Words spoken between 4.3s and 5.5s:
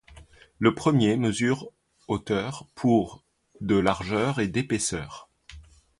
et d'épaisseur.